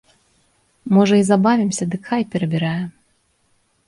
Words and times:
Можа, 0.95 1.15
і 1.19 1.23
забавімся, 1.27 1.83
дык 1.91 2.01
хай 2.13 2.23
перабірае. 2.37 2.81